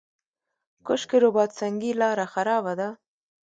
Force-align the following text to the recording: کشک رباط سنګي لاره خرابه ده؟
کشک 0.87 1.11
رباط 1.23 1.51
سنګي 1.59 1.91
لاره 2.01 2.25
خرابه 2.33 2.73
ده؟ 2.79 2.89